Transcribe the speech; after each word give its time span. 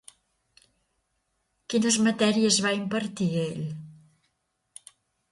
Quines 1.73 1.99
matèries 2.07 2.57
va 2.67 2.71
impartir 2.77 3.27
ell? 3.43 3.61